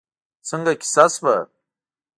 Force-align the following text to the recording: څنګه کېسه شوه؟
څنګه 0.49 0.71
کېسه 0.81 1.05
شوه؟ 1.13 1.35